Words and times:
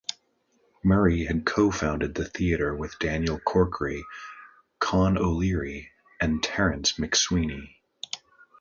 Murray 0.83 1.25
had 1.25 1.45
co-founded 1.45 2.15
the 2.15 2.25
theatre 2.25 2.75
with 2.75 2.97
Daniel 2.97 3.39
Corkery, 3.39 4.01
Con 4.79 5.15
O'Leary 5.15 5.91
and 6.19 6.41
Terence 6.41 6.93
McSwiney. 6.93 7.75